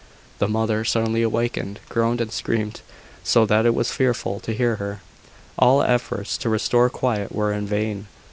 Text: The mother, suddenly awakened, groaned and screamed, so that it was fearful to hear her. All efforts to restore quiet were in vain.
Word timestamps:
The 0.39 0.47
mother, 0.47 0.83
suddenly 0.83 1.21
awakened, 1.21 1.79
groaned 1.87 2.21
and 2.21 2.31
screamed, 2.31 2.81
so 3.23 3.45
that 3.45 3.67
it 3.67 3.75
was 3.75 3.91
fearful 3.91 4.39
to 4.39 4.51
hear 4.51 4.77
her. 4.77 5.01
All 5.59 5.83
efforts 5.83 6.39
to 6.39 6.49
restore 6.49 6.89
quiet 6.89 7.31
were 7.35 7.53
in 7.53 7.67
vain. 7.67 8.07